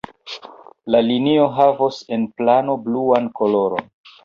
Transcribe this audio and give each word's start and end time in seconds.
La 0.95 1.01
linio 1.07 1.43
havos 1.59 2.01
en 2.19 2.25
plano 2.41 2.79
bluan 2.89 3.31
koloron. 3.43 3.89